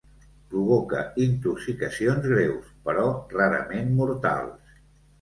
[0.53, 3.07] Provoca intoxicacions greus, però
[3.39, 4.79] rarament mortals.